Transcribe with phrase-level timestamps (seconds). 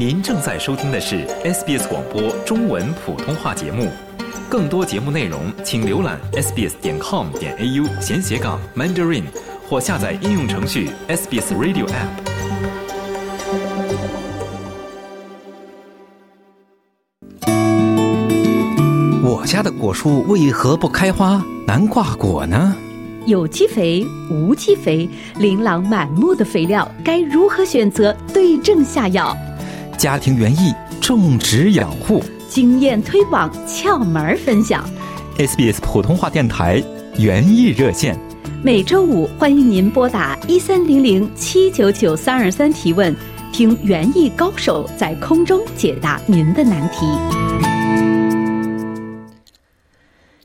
[0.00, 3.90] 您正在收听的是 SBS 广播中文普通话节目。
[4.48, 9.24] 更多节目内容，请浏览 sbs 点 com 点 au 闲斜杠 mandarin，
[9.68, 12.08] 或下载应用程序 SBS Radio App。
[19.22, 22.74] 我家的果树为何不开花、难挂果呢？
[23.26, 25.06] 有机肥、无机肥，
[25.36, 28.16] 琳琅满目的肥料，该如何选择？
[28.32, 29.36] 对症下药。
[30.00, 34.82] 家庭园艺种植养护经验推广窍门儿分享。
[35.36, 36.82] ，SBS 普通话电台
[37.18, 38.18] 园艺热线。
[38.64, 43.14] 每周五欢迎您拨打一三零零七九九三二三提问，
[43.52, 48.19] 听园艺高手在空中解答您的难题。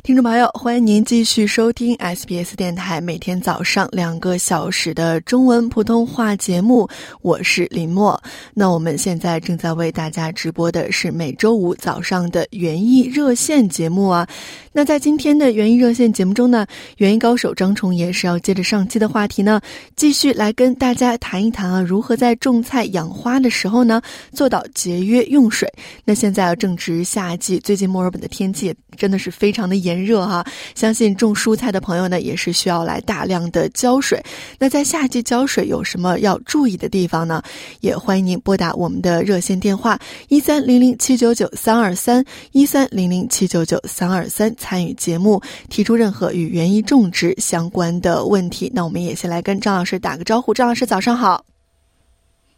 [0.05, 6.87] 听众朋友，欢迎您继续收听 SBS 电台每天早上两个小时的中文普通话节目，
[7.23, 8.21] 我是林默。
[8.53, 14.27] 那我们现在正在为大家直播的是每周五早上的园艺热线节目啊。
[14.71, 19.59] 那在今天的园艺热线节目中呢，园艺高手张崇也是要接着上期的话题呢，
[19.95, 23.99] 继续来跟大家谈一谈啊，如何在种菜养花的时候呢，
[24.33, 25.67] 做到节约用水。
[26.03, 34.21] 那现在啊正值夏季，最近墨尔本的天气真的是非常的炎热哈、相信种蔬菜的朋友呢，也是需要来大量的浇水。
[34.59, 37.41] 那在夏季浇水有什么要注意的地方呢？
[37.81, 48.71] 也欢迎您拨打我们的热线电话一三零零七九九三二三一三零零七九九三二三，参与节目，提出任何与园艺种植相关的问题。
[48.73, 51.45] 那我们也先来跟张老师打个招呼，张老师早上好。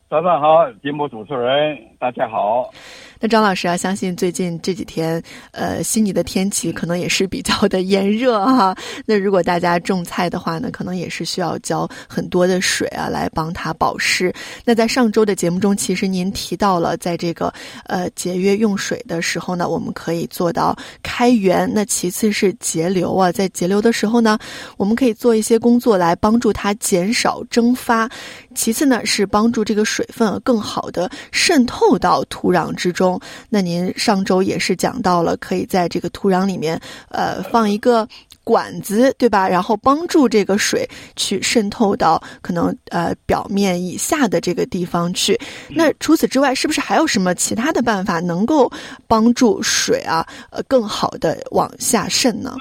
[0.09, 2.71] 早上好，节目主持人，大家好。
[3.19, 8.75] 那张老师啊，相信最近这几天，呃，悉尼的天气可能也是比较的炎热哈。
[9.05, 14.31] 那如果大家种菜的话呢，可能也是需要浇很多的水啊，来帮它保湿。
[14.63, 17.51] 那在上周的节目中，其实您提到了，在这个
[17.85, 21.69] 呃节约用水的时候呢，我们可以做到开源。
[21.73, 24.37] 那其次是节流啊，在节流的时候呢，
[24.77, 28.09] 我们可以做一些工作来帮助它减少蒸发。
[28.53, 33.06] 其次呢，是帮助这个水分更好的渗透到土壤之中。
[33.49, 36.79] 那您上周也是讲到了，可以在这个土壤里面，
[37.09, 38.07] 呃，放一个
[38.43, 39.47] 管子，对吧？
[39.47, 45.37] 然后帮助这个水去渗透到可能呃表面以下的这个地方去。
[45.69, 48.71] 那除此之外，是不是还有什么其他的办法能够
[49.07, 52.55] 帮助水啊，呃，更好的往下渗呢？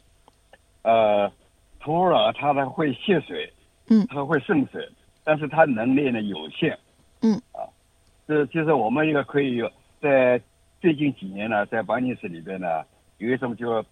[0.82, 1.30] 呃，
[1.78, 3.52] 土壤它呢会泄水，
[3.88, 4.80] 嗯它会渗水，
[5.24, 6.74] 但是它能力呢有限，
[7.20, 7.60] 嗯啊，
[8.30, 9.68] 这就是我们一个可以有
[10.00, 10.40] 在
[10.80, 12.84] 最近几年呢，在班尼斯里边呢
[13.18, 13.84] 有一种叫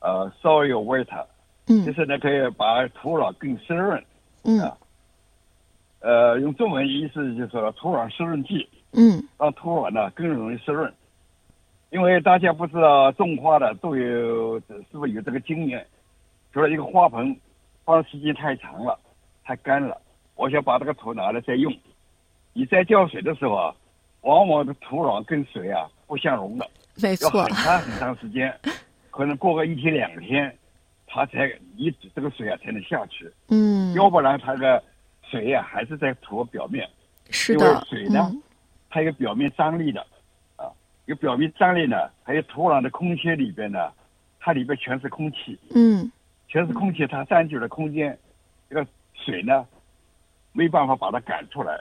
[0.00, 1.24] 呃 soil water，
[1.66, 1.94] 就嗯。
[1.94, 4.04] 是呢可以把土壤更湿润，
[4.44, 4.60] 嗯。
[4.60, 4.76] 啊。
[6.00, 9.26] 呃，用中文意思就是说土壤湿润剂，嗯。
[9.38, 10.92] 让土壤呢更容易湿润。
[11.88, 15.86] 因为大家不知道种花的都有是不是有这个经验，
[16.52, 17.34] 除了一个花盆
[17.86, 18.98] 放时间太长了，
[19.42, 19.98] 太干了，
[20.34, 21.74] 我想把这个土拿来再用。
[22.52, 23.74] 你在浇水的时候啊，
[24.26, 27.44] 往往的土壤跟水啊不相容的，要没错。
[27.44, 28.52] 很，长很长时间，
[29.10, 30.52] 可能过个一天两天，
[31.06, 34.82] 它才你这个水啊才能下去，嗯，要不然它的
[35.22, 36.88] 水啊还是在土表面。
[37.30, 38.42] 是的为，水呢嗯。
[38.90, 40.00] 它有表面张力的，
[40.56, 40.70] 啊，
[41.06, 43.92] 有表面张力呢，还有土壤的空间里边呢，
[44.40, 46.10] 它里边全是空气，嗯。
[46.48, 48.18] 全是空气，它占据了空间，
[48.68, 49.66] 这个水呢，
[50.52, 51.80] 没办法把它赶出来。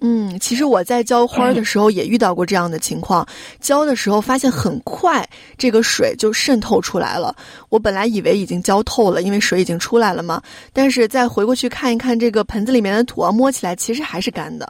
[0.00, 3.26] 嗯，其实我在浇花的时候也遇到过这样的情况，
[3.60, 7.34] 浇的时候发现很快这个水就渗透出来了。
[7.70, 14.68] 我本来以为已经浇透了，因为水已经出来了嘛，但是再回过去看一看这个盆子里面的土啊，摸起来其实还是干的。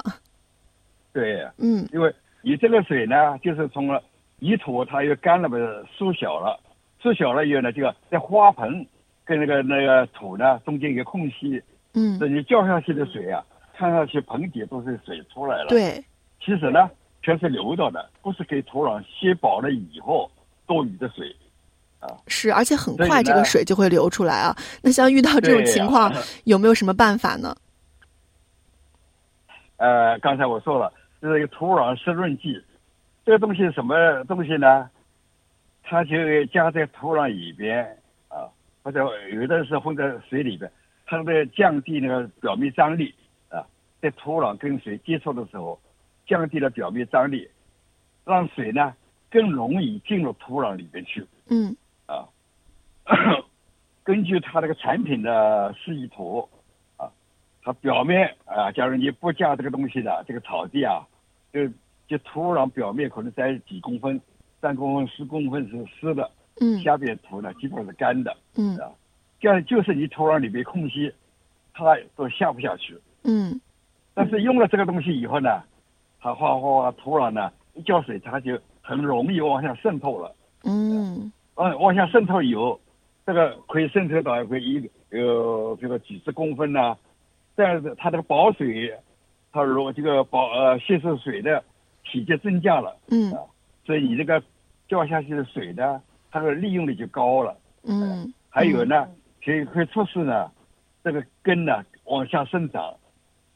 [1.13, 4.03] 对，嗯因为你这个水呢，就是从了
[4.39, 6.61] 泥土它又干了不是缩小了，
[7.01, 8.87] 缩小了以后呢，这个在花盆
[9.25, 11.61] 跟那个那个土呢中间一个空隙，
[11.95, 13.43] 嗯这，你浇下去的水啊，
[13.77, 15.69] 看上去盆底都是水出来了。。
[15.69, 16.05] 对，
[16.41, 16.91] 其实呢，
[17.23, 20.31] 全是流到的，不是给土壤吸饱了以后
[20.67, 21.35] 多余的水。
[22.27, 24.55] 是，而且很快这个水就会流出来啊。
[24.83, 26.13] 那像遇到这种情况，
[26.45, 27.57] 有没有什么办法呢？
[29.79, 32.63] 呃，刚才我说了，这是一个土壤湿润剂，
[33.25, 34.91] 这个东西是什么东西呢？
[35.83, 37.85] 它就加在土壤里边
[38.29, 40.71] 啊，或者有的是混在水里边，
[41.07, 43.24] 它为降低那个表面张力啊，
[44.05, 45.81] 在土壤跟水接触的时候，
[46.27, 47.49] 降低了表面张力，
[48.27, 48.95] 让水呢
[49.31, 51.27] 更容易进入土壤里面去。
[51.49, 51.75] 嗯
[52.05, 52.29] 啊，
[54.03, 56.47] 根据它这个产品的示意图
[56.99, 57.11] 啊，
[57.63, 61.09] 它表面啊，假如你不加这个东西的，这个草地啊，
[61.51, 61.67] 就
[62.07, 64.21] 就土壤表面可能在几公分、
[64.61, 66.31] 三公分、十公分是湿的，
[66.61, 68.93] 嗯下边土呢基本上是干的，嗯啊，
[69.41, 71.11] 这样就是你土壤里面空隙，
[71.73, 72.99] 它都下不下去。
[73.27, 73.59] 嗯
[74.15, 75.63] 但是用了这个东西以后呢，
[76.21, 80.35] 它哗哗哗土壤呢一浇水，它就很容易往下渗透了。
[80.63, 82.81] 嗯嗯，往下渗透以后，
[83.27, 86.97] 这个可以渗透到一个一呃这个几十公分呢、
[87.57, 88.97] 这样子它这个保水，
[89.53, 91.63] 它如果这个保呃吸收水的
[92.05, 93.33] 体积增加了，嗯
[93.85, 94.43] 所以你这个
[94.89, 96.01] 浇下去的水呢，
[96.31, 97.57] 它的利用率就高了。
[97.87, 99.09] 嗯还有呢，
[99.45, 100.51] 可以可以促使呢
[101.03, 102.95] 这个根呢往下生长，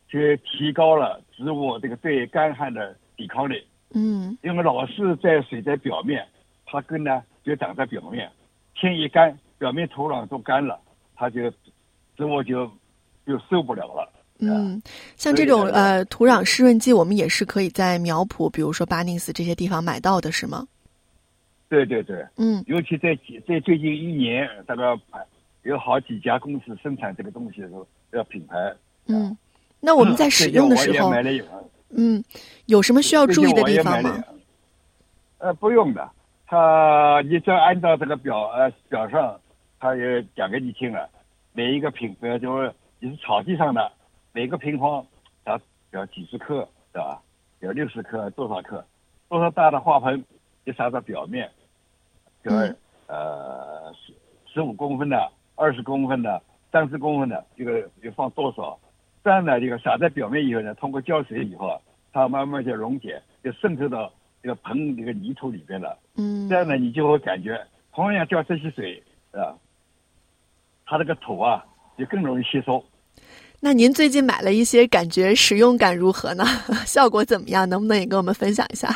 [0.08, 3.62] 就提高了植物这个对干旱的抵抗力。
[3.94, 6.26] 嗯因为老是在水在表面，
[6.66, 8.30] 它根呢就长在表面，
[8.74, 10.78] 天一干，表面土壤都干了，
[11.14, 11.50] 它就
[12.16, 12.70] 植物就
[13.26, 14.12] 就受不了了。
[14.40, 14.80] 嗯，
[15.16, 20.66] 像这种呃土壤湿润剂，我们也是可以在苗圃，比如说巴宁斯这些地方买到的，是吗？
[21.68, 24.84] 对对对，嗯尤其在在最近一年，大概
[25.64, 28.54] 有好几家公司生产这个东西的时候，要品牌。
[29.06, 29.36] 嗯，
[29.80, 31.12] 那我们在使用的时候
[31.90, 32.22] 嗯，
[32.66, 34.24] 有什么需要注意的地方吗？？
[35.38, 36.10] 呃，不用的，
[36.46, 39.40] 他你只要按照这个表呃表上，
[39.78, 41.08] 他也讲给你听了，
[41.52, 43.92] 每一个品呃就是你是草地上的，
[44.32, 45.06] 每个平方
[45.44, 45.58] 它
[45.92, 47.22] 要几十克，对吧？
[47.60, 48.84] 有六十克多少克，
[49.28, 50.22] 多少大的花盆
[50.66, 51.50] 就撒在表面，
[52.44, 52.76] 就是、
[53.06, 54.12] 呃十
[54.52, 58.78] 十五公分的、二十公分的、三十公分的，这个就放多少？
[59.28, 61.78] 这样呢，这个撒在表面以后呢，通过浇水以后啊，
[62.14, 64.10] 它慢慢就溶解，就渗透到
[64.42, 65.98] 这个盆这个泥土里边了。
[66.16, 67.60] 嗯这样呢，你就会感觉，
[67.92, 69.02] 同样浇这些水
[69.32, 69.52] 啊，
[70.86, 71.62] 它这个土啊
[71.98, 72.82] 就更容易吸收。
[73.60, 76.44] 那您最近买了一些，感觉使用感如何呢？
[76.86, 77.68] 效果怎么样？
[77.68, 78.88] 能不能也跟我们分享一下？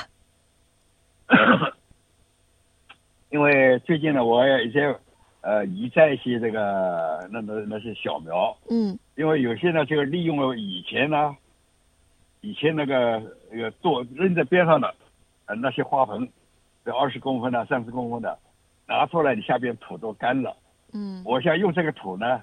[3.29, 4.97] 因为最近呢，我也一些
[5.43, 11.37] 呃移栽一些这个那那那些小苗，嗯因为有些呢就利用了以前呢，
[12.41, 14.95] 以前那个那个做扔在边上的
[15.47, 16.29] 呃那些花盆，
[16.85, 18.39] 这二十公分的、三十公分的，
[18.87, 20.57] 拿出来，你下边土都干了。
[20.95, 22.43] 嗯我想用这个土呢，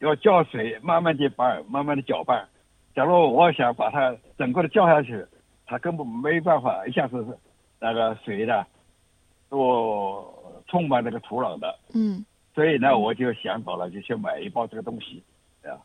[0.00, 2.46] 要浇水，慢慢的拌，慢慢的搅拌。
[2.94, 5.24] 假如我想把它整个的浇下去，
[5.64, 7.38] 它根本没办法一下子
[7.78, 8.66] 那个水的
[9.48, 10.22] 都
[10.70, 11.78] 充满这个土壤的。
[11.92, 12.24] 嗯
[12.54, 15.22] 所以呢，我就想到了，就去买一包这个东西，
[15.62, 15.78] 啊，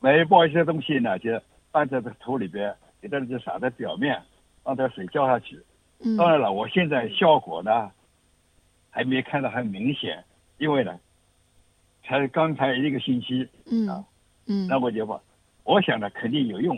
[0.00, 1.30] 买一包一些东西呢，就
[1.70, 4.20] 放在这个土里边，给它就撒在表面，
[4.64, 5.60] 让它水浇下去。
[6.00, 7.90] 嗯当然了，我现在效果呢，
[8.90, 10.24] 还没看到很明显，
[10.58, 10.98] 因为呢，
[12.04, 14.04] 才刚才一个星期，嗯啊
[14.46, 15.20] 嗯那我就把，
[15.64, 16.76] 我想呢肯定有用。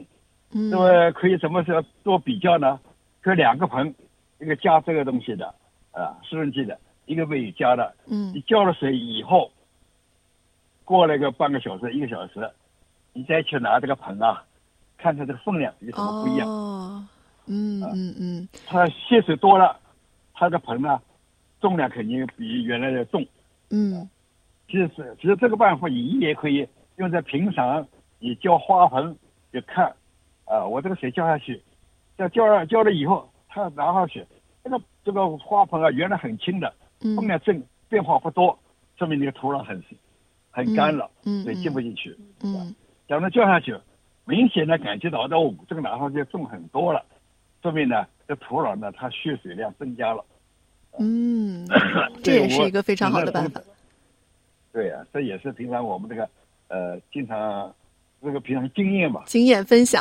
[0.53, 2.79] 嗯那么可以什么时候做比较呢？
[3.23, 3.95] 这两个盆，
[4.39, 5.55] 一个加这个东西的，
[5.93, 6.79] 啊，湿润剂的，
[7.11, 7.93] 一个没有加的。
[8.07, 9.51] 嗯你浇了水以后，
[10.85, 12.49] 过了个半个小时、一个小时，
[13.13, 14.45] 你再去拿这个盆啊，
[14.97, 16.49] 看看这个分量有什么不一样。
[16.49, 17.05] 哦，
[17.47, 19.77] 嗯嗯嗯它吸水多了，
[20.35, 21.01] 它的盆呢，
[21.61, 23.27] 重量肯定比原来的重。
[23.71, 24.09] 嗯
[24.69, 24.89] 其实，
[25.21, 26.69] 其实这个办法你也可以
[26.99, 27.85] 用在平常
[28.21, 29.17] 你浇花盆，
[29.53, 29.93] 就看，
[30.45, 31.61] 啊，我这个水浇下去，
[32.19, 34.25] 要浇了浇了以后，它拿上去，
[34.63, 38.59] 这个这个花盆啊，原来很轻的，嗯分量正变化不多，
[38.99, 39.83] 说明你的土壤很
[40.51, 42.17] 很干了，嗯水进不进去。
[42.43, 42.75] 嗯
[43.09, 43.77] 假如浇下去，
[44.25, 47.05] 明显的感觉到哦，这个拿上去重很多了，
[47.63, 50.25] 说明呢，这土壤呢它蓄水量增加了。
[50.99, 51.67] 嗯，
[52.23, 53.61] 这也是一个非常好的办法。。
[54.73, 56.29] 对呀、这也是平常我们这个
[56.69, 57.75] 呃，经常
[58.23, 59.25] 这个平常经验吧。
[59.27, 60.01] 经验分享。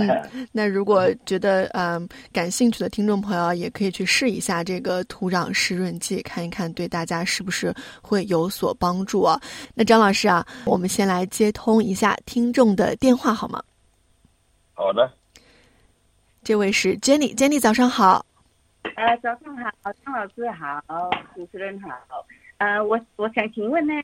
[0.00, 9.40] 嗯，哎那如果觉得嗯感兴趣的听众朋友，也可以去试一下这个土壤湿润剂，看一看对大家是不是会有所帮助啊。
[9.74, 13.62] 那张老师啊，我们先来接通一下听众的电话好吗？
[14.74, 15.12] 好的，
[16.42, 18.26] 这位是 Jenny，Jenny 早上好。
[18.96, 21.88] 呃，早上好，张老师好，主持人好。
[22.58, 23.94] 呃，我我想请问呢，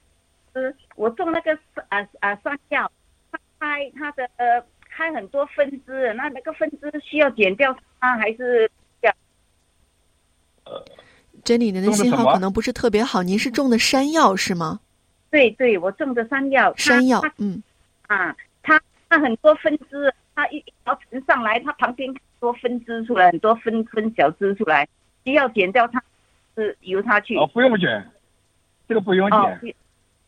[0.54, 1.52] 是我种那个
[1.88, 2.90] 啊啊山药，
[3.30, 4.62] 它开它的呃
[5.00, 8.70] 开很多分支，那那个分支需要剪掉它还是
[11.42, 14.78] ？Jenny，您的种的什么信号可能不是特别好，您是种的山药是吗？
[15.30, 17.62] 对对，我种的山药，山药，嗯
[18.08, 18.78] 啊，它
[19.08, 24.86] 它很多分支，它一一条藤上来，它旁边很多分支出来，很多分分小枝出来，
[25.24, 26.04] 需要剪掉它，
[26.56, 27.34] 是由它去。
[27.38, 28.06] 哦，不用剪，
[28.86, 29.74] 这个不用剪。，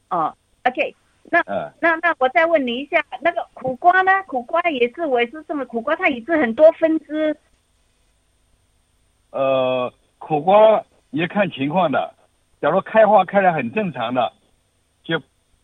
[0.09, 0.97] 哦，OK，
[1.31, 4.11] 那嗯那那我再问你一下，那个苦瓜呢？
[4.27, 7.37] 苦瓜也是，我也是这么，苦瓜它也是很多分支。
[9.31, 12.15] 呃，苦瓜也看情况的，
[12.61, 14.33] 假如开花开的很正常的，
[15.05, 15.19] 就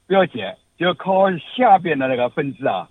[0.07, 2.89] 不要剪，就靠下边的那个分支啊，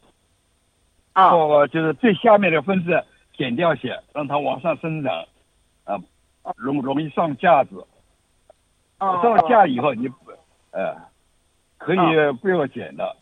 [1.15, 3.03] 哦靠就是最下面的分支
[3.35, 5.25] 剪掉些，让它往上生长，
[5.85, 5.97] 啊，
[6.55, 7.85] 容容易上架子。
[8.99, 10.15] 哦，上架以后，你不
[10.71, 10.95] 呃
[11.77, 11.97] 可以
[12.41, 13.15] 不要剪的。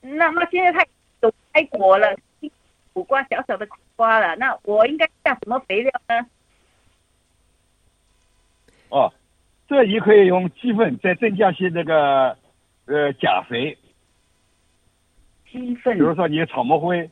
[0.00, 0.86] 那那现在它
[1.20, 2.16] 都开果了，
[2.92, 6.26] 苦瓜小小的苦瓜了，那我应该下什么肥料呢？
[8.90, 9.12] 哦，
[9.66, 12.36] 这也可以用鸡粪再增加些那个
[12.86, 13.76] 呃钾肥，
[15.50, 17.10] 鸡粪比如说你有草木灰，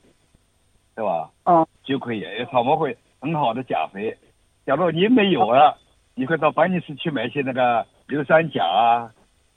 [0.94, 1.30] 对吧？
[1.44, 4.16] 哦就可以有草木灰很好的钾肥。
[4.64, 5.76] 假如你没有了，
[6.14, 9.12] 你可以到办公室去买一些那个硫酸钾啊，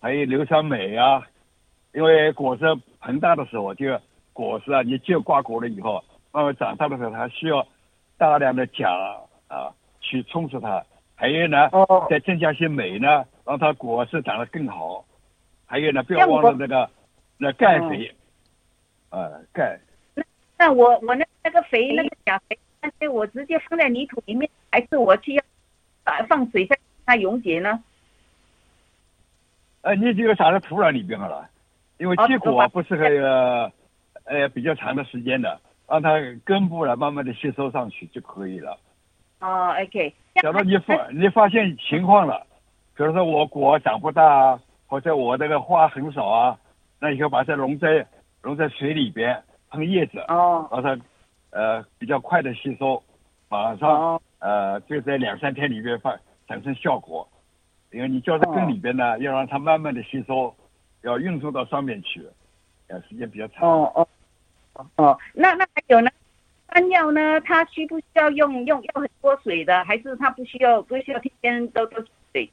[0.05, 1.25] 还有硫酸镁啊。
[1.91, 2.63] 因为果实
[3.01, 3.99] 膨大的时候，就
[4.33, 7.65] 果实啊，你就挂果了以后，慢慢长大的时候，它需要
[8.15, 8.87] 大量的钾
[9.47, 10.85] 啊去充实它。
[11.15, 15.03] 还有呢，哦再增加些镁呢，让它果实长得更好。
[15.65, 16.87] 还有呢，不要忘了那个
[17.39, 18.13] 那钙肥，
[19.09, 19.79] 呃，钙。
[20.59, 25.43] 那我我那那个肥那个钾肥，那些我直接放在泥土里面，还是我去要
[26.03, 27.83] 啊放水下让它溶解呢？
[29.85, 31.47] 呃，你就撒在土壤里边好了，
[31.99, 33.71] 因为哦结果啊不适合呃
[34.23, 36.09] 呃比较长的时间的，让它
[36.43, 38.79] 根部呢慢慢的吸收上去就可以了。
[39.41, 40.11] 哦，OK。
[40.41, 42.47] 假如你发你发现情况了，
[42.97, 46.57] 比如说我果长不大啊，或者我这个花很少啊，
[46.99, 48.03] 那你就把它溶在
[48.41, 49.39] 溶在水里边
[49.69, 50.99] 喷叶子，哦让它
[51.51, 53.03] 呃比较快的吸收，
[53.49, 57.29] 马上哦呃就在两三天里面发产生效果。
[57.95, 60.53] 因为你浇在根里边呢，要让它慢慢的吸收，
[61.03, 62.21] 要运送到上面去，
[62.87, 63.69] 呃，时间比较长。
[63.69, 64.07] 哦哦
[64.73, 66.11] 哦哦，那那还有呢？
[66.73, 67.39] 山药呢？
[67.39, 72.51] 它需不需要用用要很多水的，还是它不需要不需要天天都都水？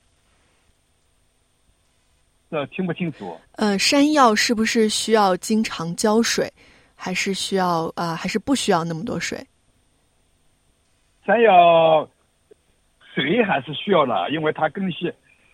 [2.48, 3.36] 这听不清楚。
[3.56, 6.48] 呃，山药是不是需要经常浇水，
[6.94, 9.44] 还是需要呃，还是不需要那么多水？
[11.26, 12.08] 山药
[13.12, 15.12] 水还是需要的，因为它根系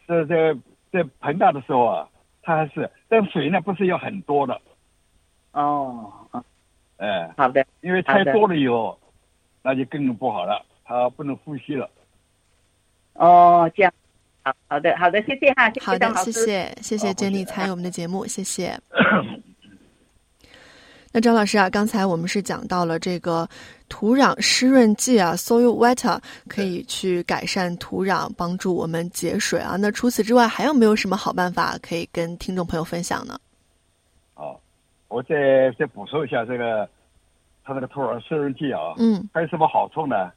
[0.08, 0.54] 在在
[0.90, 2.08] 在膨大的时候啊，
[2.42, 4.60] 它还是，但水呢不是要很多的，
[5.52, 6.42] 哦，哦
[6.96, 8.98] 哎，好的，因为太多了以后，
[9.62, 11.88] 那就更不好了，它不能呼吸了。
[13.12, 13.92] 哦，这样，
[14.42, 16.32] 好好的好的，谢谢哈，谢好的谢。
[16.32, 18.80] 谢谢谢谢好 Jenny 谢谢参与我们的节目，谢谢。
[21.10, 23.48] 那张老师啊，刚才我们是讲到了这个
[23.88, 29.76] 土壤湿润剂啊，soil wetter 可以去改善土壤，帮助我们节水啊。
[29.80, 33.38] 那除此之外，还有没有什么好办法可以跟听众朋友分享呢？
[34.34, 34.60] 哦，
[35.08, 36.88] 我再再补充一下这个，
[37.64, 40.30] 它这个土壤湿润剂啊，嗯还有什么好处呢？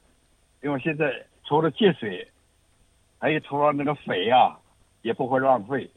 [0.62, 1.12] 因为现在
[1.44, 2.26] 除了节水，
[3.18, 4.56] 还有土壤那个肥啊，
[5.02, 5.88] 也不会浪费。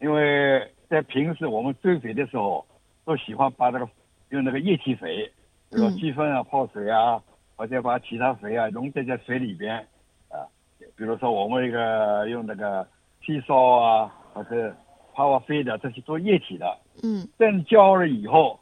[0.00, 2.64] 因为在平时我们追肥的时候，
[3.04, 3.88] 都喜欢把这个
[4.32, 5.30] 用那个液体肥，
[5.70, 7.22] 比如说嗯鸡粪啊、泡水啊，
[7.54, 9.76] 或者把其他肥啊溶解在水里边
[10.30, 10.48] 啊。
[10.96, 12.86] 比如说我们一个用那个
[13.22, 14.74] 砒霜啊，或者
[15.12, 16.78] 泡泡飞的，这些做液体的。
[17.02, 18.58] 嗯等浇了以后，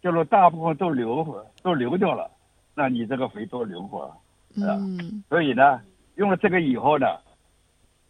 [0.00, 2.30] 就是大部分都流都流掉了，
[2.74, 4.16] 那你这个肥都流过了。
[4.56, 5.80] 嗯所以呢，
[6.14, 7.06] 用了这个以后呢，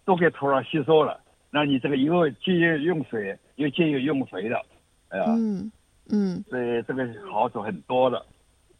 [0.04, 1.18] 都给土壤吸收了，
[1.50, 4.60] 那你这个又既用水又既有用肥的，
[5.08, 5.72] 哎呀，嗯
[6.10, 6.42] 嗯。
[6.48, 8.24] 所以这个好处很多的。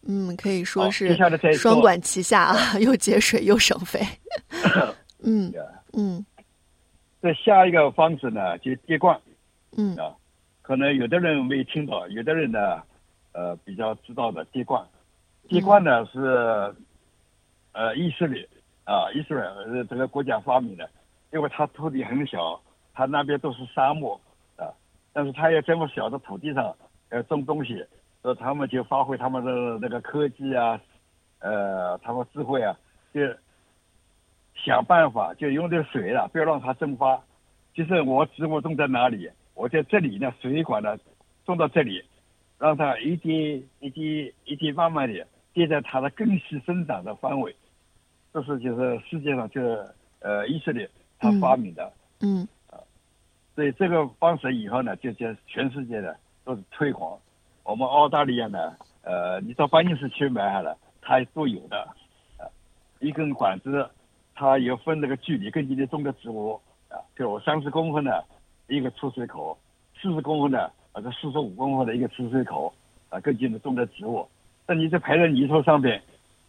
[0.06, 1.16] 嗯，可以说是
[1.54, 4.00] 双管齐下啊，又节水又省肥。
[5.24, 5.52] 嗯
[5.94, 6.24] 嗯。
[7.22, 9.18] 这下一个方式呢，就滴灌
[9.76, 9.96] 嗯。
[9.96, 10.12] 啊，
[10.60, 12.82] 可能有的人没听到，有的人呢，
[13.32, 14.84] 呃，比较知道的滴灌。
[15.48, 16.74] 滴灌呢是，
[17.72, 18.46] 呃，以色列
[18.84, 20.88] 啊，以色列呃这个国家发明的，
[21.32, 22.60] 因为它土地很小，
[22.92, 24.20] 它那边都是沙漠
[24.56, 24.68] 啊，
[25.14, 26.76] 但是它要这么小的土地上
[27.14, 27.84] 要种东西，
[28.22, 30.80] 呃他们就发挥他们的那个科技啊，
[31.38, 32.76] 呃，他们智慧啊，
[33.12, 33.20] 就
[34.54, 37.22] 想办法就用这水了，不要让它蒸发。
[37.72, 40.96] 就是我植物种在哪里，我在这里呢，水管呢
[41.44, 42.04] 种到这里，
[42.58, 47.54] 让它一滴一滴一滴慢慢的滴在它的根系生长的范围。
[48.32, 49.86] 这是就是世界上就是
[50.20, 50.88] 呃以色列
[51.20, 52.78] 他发明的，嗯啊
[53.54, 57.18] 所以这个方式以后呢，就就全世界的都是推广。
[57.62, 61.78] 我们澳大利亚呢，呃，你到办公室去买好了，它都有的。
[62.38, 62.44] 啊，
[63.00, 63.88] 一根管子，
[64.34, 68.24] 它有分那个距离，根据你种的植物啊，就三十公分的
[68.68, 69.56] 一个出水口，
[70.00, 72.72] 四十公分的或者四十五公分的一个出水口
[73.08, 74.28] 啊，根据你种的植物。
[74.66, 76.02] 那你在排在泥土上边，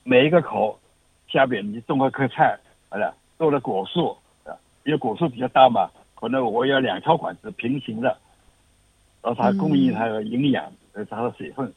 [0.04, 0.78] 每一个口
[1.28, 2.58] 下边你种了棵菜，
[2.90, 4.52] 好了，种了果树啊，
[4.84, 8.18] 因为果树比较大嘛，可能我要两条管子平行的，
[9.25, 11.74] 然后它供应它的营养和它的水分，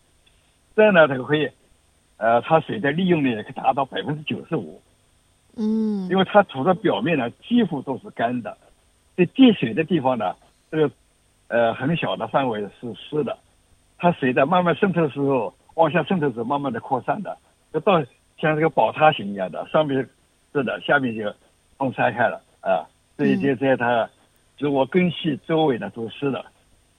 [0.76, 1.48] 这样呢，它可以，
[2.18, 4.78] 呃，它水的利用率可以达到百分之九十五。
[5.56, 6.06] 嗯。
[6.10, 8.54] 因为它土的表面呢几乎都是干的，
[9.16, 10.36] 这滴水的地方呢，
[10.70, 10.90] 这个
[11.48, 13.38] 呃很小的范围是湿的，
[13.96, 17.34] 它水在慢慢渗透的时候，往下渗透的时候慢慢的扩散的，
[17.72, 17.98] 就到
[18.36, 20.06] 像这个宝塔形一样的，上面
[20.52, 21.34] 是的，下面就
[21.78, 22.84] 分拆开了啊，
[23.16, 24.06] 所以就在它
[24.58, 26.44] 植物根系周围呢都是湿的，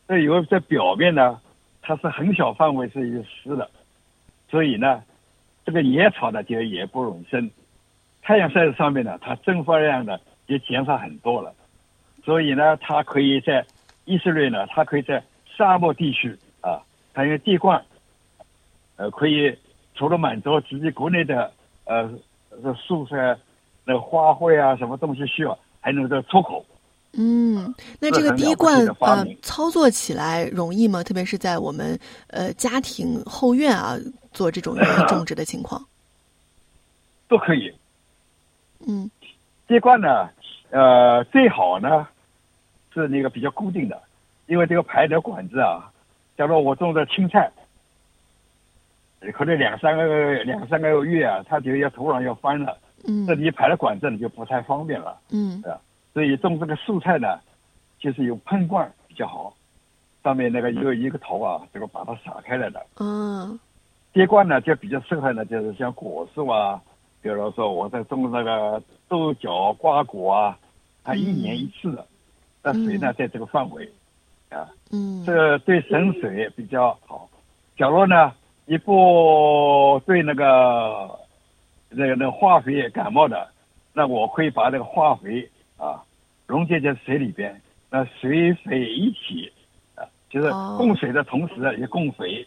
[0.09, 1.39] 所以有在表面呢，
[1.83, 3.69] 它是很小范围是湿的，
[4.49, 5.03] 所以呢，
[5.63, 7.51] 这个野草呢就也不容易生。
[8.23, 11.53] 太阳晒在上面呢，它蒸发量呢也减少很多了，
[12.25, 13.63] 所以呢，它可以在
[14.05, 15.23] 以色列呢，它可以在
[15.55, 16.81] 沙漠地区啊，
[17.13, 17.85] 它因为地冠，
[18.95, 19.55] 呃，可以
[19.93, 21.51] 除了满足自己国内的
[21.85, 22.11] 呃
[22.63, 23.39] 这蔬菜、
[23.85, 26.65] 那个花卉啊什么东西需要，还能够出口。
[27.13, 31.03] 嗯，那这个滴灌呃操作起来容易吗？
[31.03, 33.97] 特别是在我们呃家庭后院啊
[34.31, 34.75] 做这种
[35.07, 35.83] 种植的情况。
[37.27, 37.73] 都可以。
[38.87, 39.09] 嗯
[39.67, 40.29] 滴灌呢，
[40.71, 42.07] 呃，最好呢
[42.93, 44.01] 是那个比较固定的，
[44.47, 45.91] 因为这个排的管子啊，
[46.37, 47.51] 假如我种的青菜，
[49.33, 55.61] 可能两三个两三个月啊，它就要土壤要翻了，嗯这你排的管子你就不太方便了，嗯
[56.13, 57.39] 所以种这个蔬菜呢，
[57.99, 59.53] 就是用喷灌比较好，
[60.23, 62.85] 上面那个有一个头啊，这个把它撒开来的。
[62.97, 63.59] 嗯
[64.11, 66.81] 滴灌呢就比较适合呢，就是像果树啊，
[67.21, 70.57] 比如说我在种那个豆角、瓜果啊，
[71.03, 72.05] 它一年一次的，
[72.63, 73.87] 那水呢在这个范围，
[74.49, 77.29] 啊，嗯这个对省水比较好。
[77.77, 78.33] 假如呢
[78.65, 81.07] 一不对那个
[81.89, 83.47] 那个那个化肥感冒的，
[83.93, 86.03] 那我可以把那个化肥啊
[86.49, 89.51] 溶解在水里边，那水肥一体
[89.93, 92.43] 啊，就是哦供水的同时也供肥，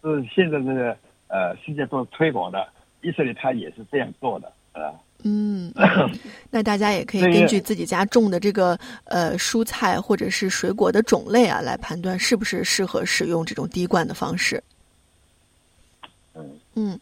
[0.00, 2.64] 是现在这个呃世界都推广的，
[3.02, 4.94] 以色列它也是这样做的啊。
[5.24, 5.72] 嗯，
[6.48, 14.62] 那大家也可以根据自己家种的这个呃蔬菜或者是水果的种类啊，来判断是不是适合使用这种滴灌的方式。
[16.74, 17.00] 嗯嗯，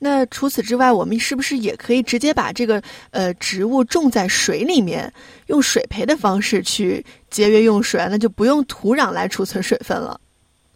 [0.00, 5.12] 那除此之外，我们是不是也可以直接把这个呃植物种在水里面，
[5.48, 8.08] 用水培的方式去节约用水啊？
[8.10, 10.18] 那就不用土壤来储存水分了。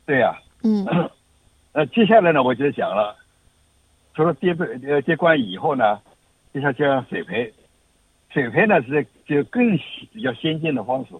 [0.04, 0.84] 对呀、嗯
[1.72, 3.16] 呃，接下来呢，我就讲了，
[4.14, 4.54] 除了接
[4.86, 5.98] 呃滴灌以后呢，
[6.52, 7.52] 接下来就要水培。
[8.30, 9.76] 水培呢是就更
[10.12, 11.14] 比较先进的方式，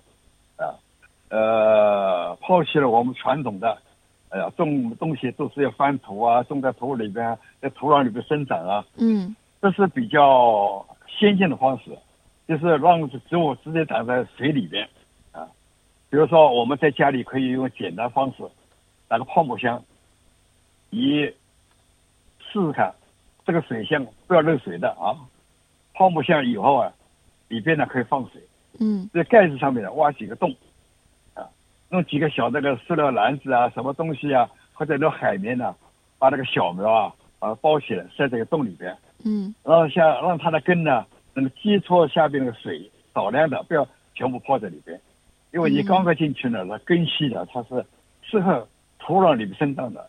[0.56, 0.68] 啊，
[1.30, 3.80] 呃，抛弃了我们传统的，
[4.28, 11.96] 呃，种东西都是要翻土啊，种在土里边，在土壤里边生长啊，嗯这是比较先进的方式，
[12.46, 14.88] 就是让植物直接长在水里边
[15.32, 15.46] 啊。
[16.10, 18.44] 比如说我们在家里可以用简单方式，
[19.08, 19.82] 打个泡沫箱，
[20.90, 21.34] 你试
[22.52, 22.94] 试看，
[23.44, 25.16] 这个水箱不要漏水的啊。
[25.94, 26.92] 泡沫箱以后啊，
[27.48, 28.42] 里边呢可以放水，
[28.80, 30.56] 嗯在盖子上面呢挖几个洞，啊，
[31.88, 35.74] 弄几个小那个塑料篮子啊，什么东西啊，或者那海绵呢，
[36.18, 38.96] 把那个小苗啊把它包起来，塞在个洞里边。
[39.24, 39.54] 嗯。
[39.62, 45.00] 然后像让它的根呢那个接触下边那个水，少量的，不要全部泡在里边，
[45.52, 47.84] 因为你刚刚进去呢，那根系的它是
[48.22, 48.66] 适合
[48.98, 50.08] 土壤里面生长的，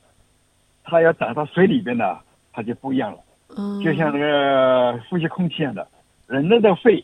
[0.83, 2.17] 它要长到水里边呢，
[2.51, 3.19] 它就不一样了，
[3.55, 5.87] 嗯，就像那个呼吸空气一样的，
[6.27, 7.03] 人类的肺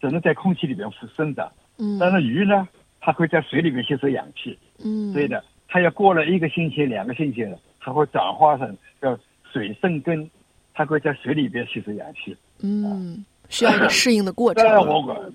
[0.00, 1.98] 只能在空气里边生长，嗯。
[1.98, 2.68] 但是鱼呢，
[3.04, 5.38] 它会在水里面吸收氧气，嗯所以呢，
[5.68, 9.14] 它要过了一个星期、两个星期了，它会转化成叫
[9.52, 10.30] 水生根，
[10.72, 12.34] 它会在水里边吸收氧气。
[12.62, 14.70] 嗯需要一个适应的过程这。
[14.70, 15.30] 样我，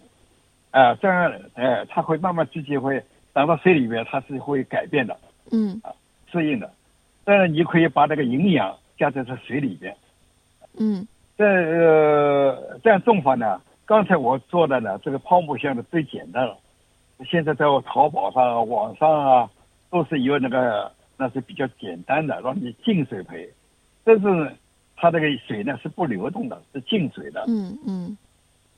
[0.72, 3.00] 啊、这样，哎、它会慢慢自己会
[3.36, 5.16] 长到水里边，它是会改变的，
[5.52, 5.80] 嗯
[6.32, 6.72] 适应的。
[7.24, 9.96] 但是，你可以把这个营养加在这水里边。
[10.80, 16.58] 嗯这呃，这样种法呢，刚才我做的呢，这个泡沫箱的最简单了。
[17.26, 19.50] 现在在我淘宝上、啊、网上啊，
[19.90, 23.50] 都是有那个那是比较简单的，让你净水培。
[24.04, 24.56] 但是
[24.96, 27.44] 它这个水呢是不流动的，是净水的。
[27.48, 28.18] 嗯嗯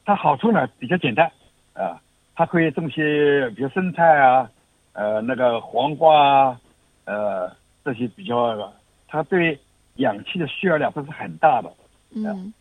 [0.03, 1.31] 它好处呢比较简单，
[1.73, 2.01] 啊，
[2.35, 4.49] 它可以种些比如生菜啊，
[4.93, 6.59] 呃，那个黄瓜啊，
[7.05, 8.73] 呃，这些比较，
[9.07, 9.59] 它对
[9.97, 11.71] 氧气的需要量不是很大的，
[12.15, 12.51] 嗯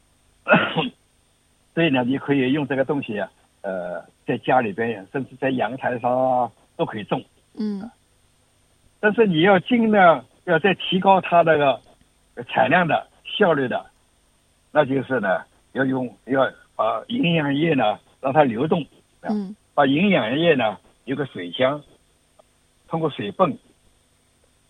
[1.74, 3.30] 所以呢，你可以用这个东西啊，
[3.62, 7.22] 呃，在家里边，甚至在阳台上啊，都可以种，
[7.58, 7.90] 嗯。
[9.00, 11.80] 但是你要尽量要再提高它那个
[12.48, 13.86] 产量的效率的，
[14.72, 15.42] 那就是呢，
[15.72, 18.84] 要用要把营养液呢让它流动，
[19.22, 19.54] 嗯。
[19.74, 21.82] 把营养液呢有个水箱，
[22.88, 23.56] 通过水泵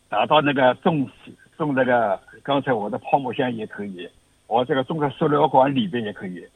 [0.09, 1.09] 打到那个种
[1.57, 4.09] 种那个刚才我的泡沫箱也可以，
[4.47, 6.47] 我这个种在塑料管里边也可以，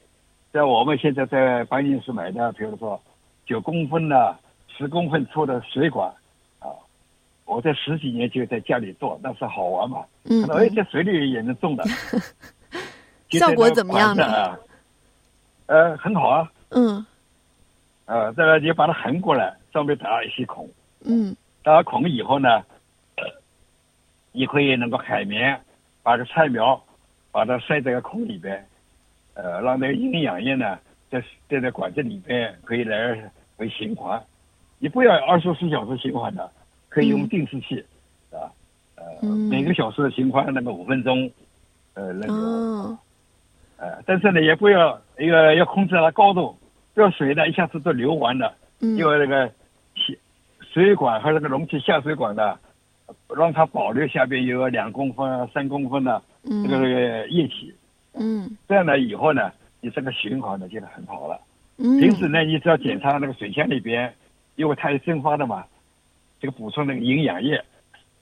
[0.55, 3.03] 在我们现在在搬运室买的，比如说
[3.45, 4.39] 九公分的、
[4.69, 6.09] 十公分粗的水管
[6.61, 6.71] 啊，
[7.45, 10.05] 我在十几年就在家里做，那是好玩嘛。
[10.23, 11.83] 嗯可能哎，在水里也能种的，
[13.37, 14.57] 效果怎么样呢？
[15.67, 16.49] 呃，很好啊。
[16.69, 17.05] 嗯。
[18.07, 20.71] 呃，这个你把它横过来，上面打一些孔，
[21.05, 21.35] 嗯。
[21.65, 22.49] 打了孔以后呢，
[23.17, 23.25] 呃，
[24.31, 25.61] 你可以那个海绵
[26.05, 26.81] 把这菜苗
[27.33, 28.65] 把它塞在个孔里边，
[29.35, 30.79] 呃，让那个营养液呢
[31.11, 34.21] 在在这管子里边可以来回循环。
[34.79, 36.51] 你不要二十四小时循环的，
[36.89, 37.85] 可以用嗯定时器，
[38.31, 38.51] 啊，
[38.97, 41.31] 呃，嗯每个小时循环那个五分钟，
[41.95, 42.33] 呃，那个。
[42.33, 42.99] 哦
[43.77, 46.57] 呃，但是呢，也不要一个要控制它的高度，
[46.95, 49.53] 不要水呢一下子都流完了，嗯因为那个
[49.97, 50.17] 水
[50.61, 52.57] 水管和那个容器下水管呢，
[53.37, 57.84] 让它保留下边有两公分、啊、三公分的这个这个液体，嗯
[58.69, 59.51] 这样呢以后呢，
[59.81, 61.41] 你这个循环呢就很好了。
[61.77, 64.13] 嗯，平时呢，你只要检查那个水箱里边，
[64.57, 65.65] 因为它有蒸发的嘛，
[66.41, 67.61] 这个补充那个营养液，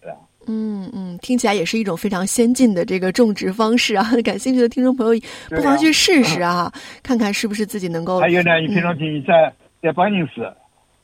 [0.00, 0.16] 对吧？
[0.48, 4.04] 嗯嗯，听起来也是一种非常先进的这个种植方式啊！
[4.24, 8.18] 感兴趣的听众朋友不妨去试试啊，看看是不是自己能够。
[8.18, 10.42] 还有呢，你嗯平常你在在搬运室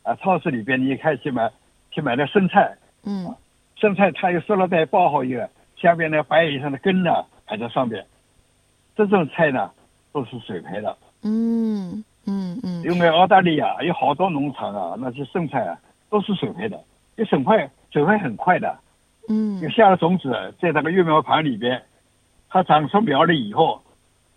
[0.02, 1.48] 啊、超市里边，你也可以去买
[1.90, 2.74] 去买那生菜，
[3.04, 3.32] 嗯
[3.76, 5.46] 生菜它有塑料袋包好以后，
[5.76, 8.04] 下边呢白蚁上的根呢还在上面，
[9.06, 9.70] 这种菜呢
[10.12, 10.96] 都是水培的。
[11.22, 15.78] 嗯嗯嗯因为澳大利亚有好多农场啊，那些剩菜啊
[16.10, 16.78] 都是水培的，
[17.16, 18.78] 就很快水培很快的。
[19.28, 21.82] 嗯就下了种子在那个育苗盘里边，
[22.48, 23.82] 它长出苗了以后，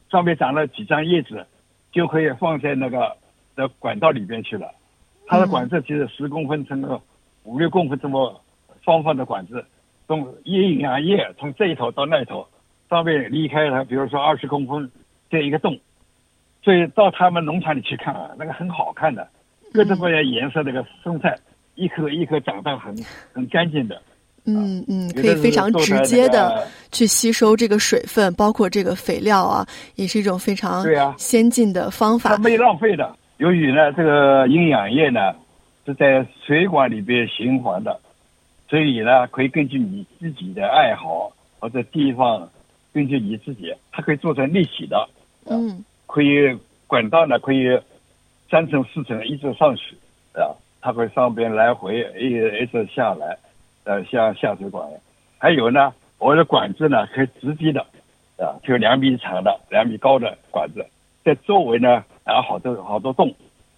[0.09, 1.45] 上面长了几张叶子，
[1.91, 3.15] 就可以放在那个
[3.55, 4.69] 的管道里边去了。
[5.27, 7.01] 它的管子就是十公分乘个
[7.43, 8.41] 五六公分这么
[8.83, 9.65] 方方的管子，
[10.07, 12.45] 从营养液从这一头到那一头，
[12.91, 14.91] 上面离开它，比如说二十公分
[15.29, 15.79] 这一个洞，
[16.61, 19.25] 所以到他们农场里去看啊，那个很好看的，
[19.73, 21.33] 各种各样颜色那个生菜，
[21.75, 22.93] 一颗一颗长得很
[23.31, 24.01] 很干净的。
[24.45, 32.31] 嗯嗯，可以非常直接的去吸收这个水分，包括这个肥料啊，也是一种非常对啊先进的方法。
[32.31, 33.15] 它没浪费的。
[33.37, 35.33] 由于呢，这个营养液呢
[35.85, 37.97] 是在水管里边循环的，
[38.67, 42.49] 所以呢，可以根据你自己的爱好或者地方，
[42.93, 45.09] 根据你自己，它可以做成立体的，
[45.45, 47.79] 嗯可以管道呢可以
[48.49, 49.95] 三层四层一直上去，
[50.33, 50.51] 啊，
[50.81, 52.27] 它会上边来回一
[52.61, 53.37] 一直下来，
[53.85, 54.85] 呃，像下水管。
[55.37, 57.79] 还有呢，我的管子呢可以直接的，
[58.37, 60.85] 啊，就两米长的、两米高的管子，
[61.23, 63.33] 在周围呢啊好多好多洞，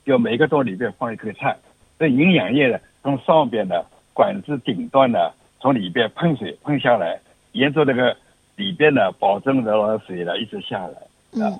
[0.05, 1.55] 就每个洞里边放一颗菜。
[1.99, 7.19] 这营养液呢从上边的管子顶端呢从里边喷水喷下来，
[7.51, 8.17] 沿着那个
[8.55, 9.73] 里边呢保证的
[10.05, 11.43] 水呢一直下来。
[11.43, 11.59] 啊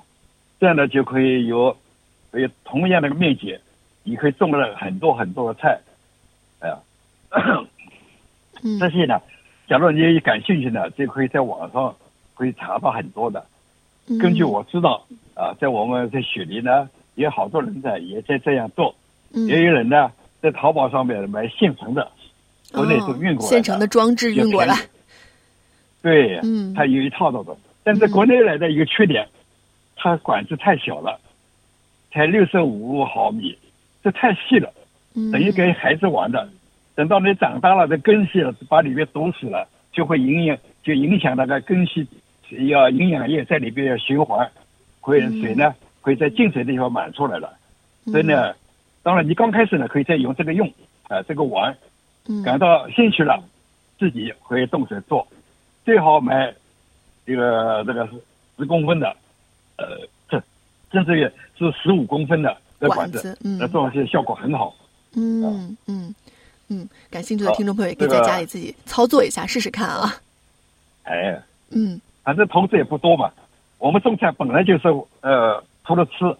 [0.60, 1.76] 这样呢就可以有，
[2.32, 3.58] 有同样的面积，
[4.04, 5.78] 你可以种了很多很多的菜，
[6.60, 6.78] 哎呀，
[8.62, 9.20] 嗯 这些呢，
[9.68, 11.94] 假如你感兴趣呢，就可以在网上
[12.34, 13.44] 可以查到很多的。
[14.06, 15.04] 嗯根据我知道
[15.34, 18.94] 啊，在我们在雪梨呢，也有好多人在也在这样做，
[19.34, 22.10] 嗯也有人呢在淘宝上面买现成的，
[22.72, 24.76] 国内都运过来哦现成的装置运过来。
[26.04, 27.58] 对，嗯它有一套的都。
[27.82, 29.26] 但是国内来的一个缺点，
[29.96, 31.18] 它管子太小了，
[32.12, 33.56] 才六十五毫米，
[34.02, 34.70] 这太细了，
[35.14, 36.46] 嗯等于给孩子玩的。
[36.94, 42.06] 等到你长大了，这根系了，把里面堵死了，就会影响，就影响那个根系
[42.68, 44.46] 要营养液在里边要循环，
[45.00, 47.50] 会水呢会在进水的地方满出来了。
[48.04, 48.54] 所以呢，
[49.02, 50.70] 当然你刚开始呢可以再用这个用
[51.08, 51.74] 啊、这个玩，
[52.28, 53.42] 嗯感到兴趣了，
[53.98, 55.26] 自己可以动手做，
[55.84, 56.54] 最好买
[57.26, 58.08] 这个这个
[58.56, 59.08] 十公分的，
[59.76, 59.86] 呃，
[60.28, 60.42] 这
[60.92, 61.22] 甚至于
[61.58, 64.74] 是十五公分的这管子那做起来效果很好。
[65.16, 66.14] 嗯嗯
[66.68, 70.14] 嗯，感兴趣的听众朋友也可以在家里自己操作一下，试试看啊。
[71.04, 73.30] 哎，嗯反正投资也不多嘛，
[73.78, 74.88] 我们种菜本来就是
[75.20, 76.34] 呃，除了吃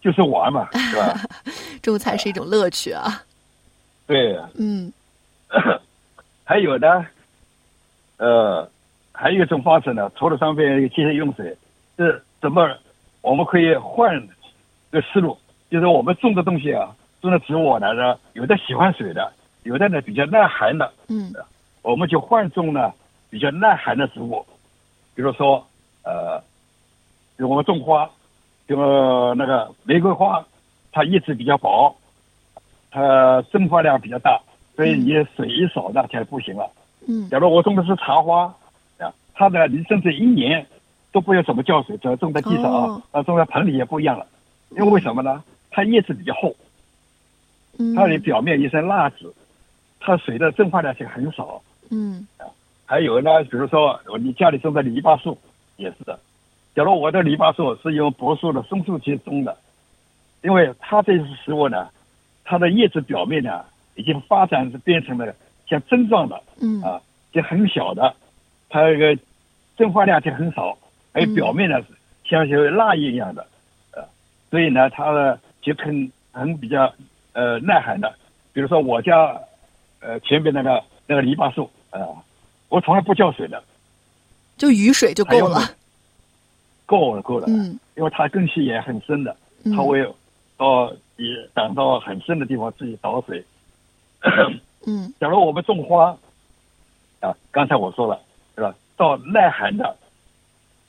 [0.00, 1.20] 就是玩嘛， 是吧？
[1.80, 3.22] 种菜是一种乐趣啊。
[4.06, 4.92] 对，嗯
[6.44, 7.06] 还有呢，
[8.16, 8.68] 呃，
[9.20, 11.56] 还有一种方式呢，除了上面节约用水，
[11.96, 12.70] 是怎么
[13.20, 14.28] 我们可以换
[14.92, 15.36] 个思路，
[15.68, 17.88] 就是我们种的东西啊，种的植物呢，
[18.34, 19.32] 有的喜欢水的，
[19.64, 21.34] 有的呢比较耐寒的，嗯。
[21.82, 22.92] 我们就换种呢
[23.28, 24.46] 比较耐寒的植物，
[25.16, 25.66] 比如说
[26.04, 26.38] 呃，
[27.36, 28.08] 比如我们种花，
[28.68, 30.44] 比如那个玫瑰花，
[30.92, 31.96] 它叶子比较薄，
[32.92, 34.40] 它蒸发量比较大，
[34.76, 36.70] 所以你水一少那就不行了。
[37.08, 37.28] 嗯。
[37.30, 38.54] 假如我种的是茶花，啊，
[39.38, 40.66] 它的，你甚至一年
[41.12, 44.26] 都不用怎么浇水，只要种在地上啊哦，啊，种在盆里也不一样了。
[44.70, 45.44] 因为为什么呢？
[45.70, 46.56] 它叶子比较厚，
[47.78, 49.32] 嗯，它的表面一层蜡质，
[50.00, 51.62] 它水的蒸发量就很少。
[51.90, 52.26] 嗯
[52.84, 55.38] 还有呢，比如说你家里种的篱笆树
[55.76, 56.18] 也是的。
[56.74, 59.56] 假如我的篱笆树是用柏树的松树去种的，
[60.42, 61.88] 因为它这些食物呢，
[62.44, 65.32] 它的叶子表面呢已经发展是变成了
[65.68, 68.14] 像针状的，嗯啊，就很小的，
[68.68, 69.16] 它这个
[69.78, 70.76] 蒸发量就很少，
[71.12, 71.86] 而表面呢是
[72.28, 73.46] 像是蜡一样的，
[73.92, 74.04] 呃，
[74.50, 76.92] 所以呢，它的就很很比较
[77.32, 78.12] 呃耐寒的。
[78.52, 79.40] 比如说我家
[80.00, 82.16] 呃前边那个那个篱笆树啊、呃
[82.68, 83.64] 我从来不浇水的，
[84.58, 85.60] 就雨水就够了。
[86.84, 90.06] 够了够了，嗯因为它根系也很深的，嗯它会
[90.58, 93.42] 到也长到很深的地方自己倒水。
[94.86, 96.16] 嗯假如我们种花，
[97.20, 98.20] 啊，刚才我说了？
[98.98, 99.96] 到耐寒的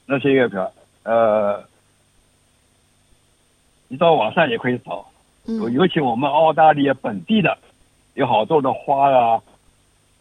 [0.05, 0.69] 那些月票
[1.03, 1.63] 呃，
[3.87, 5.05] 你到网上也可以找，
[5.45, 7.57] 嗯尤其我们澳大利亚本地的，
[8.15, 9.41] 有好多的花啊，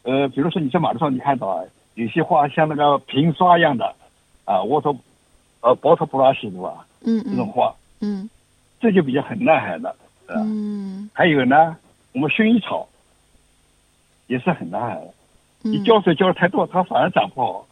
[0.02, 3.94] 呃，比如说你在马路上你看到啊，有些花像那个瓶刷一样的，
[4.44, 4.94] 啊，我说，
[5.60, 6.86] 呃，博托布拉西对吧？
[7.00, 8.28] 嗯嗯这种花，嗯
[8.80, 9.88] 这就比较很耐寒的，
[10.28, 10.36] 啊。
[10.36, 11.76] 嗯还有呢，
[12.12, 12.86] 我们薰衣草
[14.28, 15.14] 也是很耐寒的，
[15.62, 17.66] 你嗯浇水浇的太多，它反而长不好。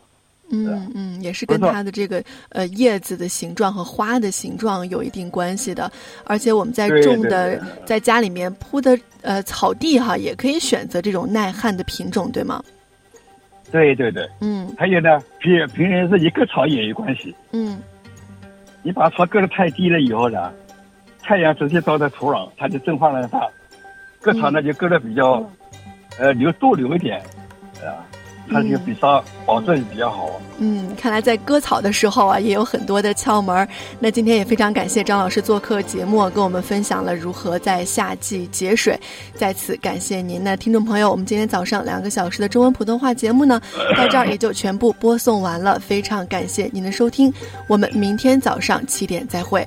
[0.50, 5.90] 嗯嗯，也是跟它的这个呃叶子的形状和花的形状有一定关系的。
[6.24, 12.62] 而且我们在种的对，在家里面铺的呃草地哈，也可以选择这种耐旱的品种，对吗？
[13.72, 17.34] 对对对，嗯还有呢，平平时是一割草也有关系。
[17.52, 17.78] 嗯
[18.82, 20.52] 你把草割的太低了以后呢，
[21.20, 23.40] 太阳直接照在土壤，它就蒸发了它。
[24.20, 25.44] 割草呢就割的比较，
[26.18, 27.20] 呃，留多留一点，
[27.84, 28.06] 啊，
[28.50, 30.30] 它就比较保证比较好。
[30.58, 33.68] 嗯，看来在割草的时候啊，也有很多的窍门儿。
[33.98, 38.98] 那今天也非常感谢张老师做客节目，跟我们分享了如何在夏季节水。
[39.34, 43.60] 在此感谢您那听众朋友，我们今天早上两个小时的中文普通话节目呢，
[43.96, 45.78] 到这儿也就全部播送完了。
[45.78, 47.32] 非常感谢您的收听，
[47.68, 49.66] 我们明天早上七点再会。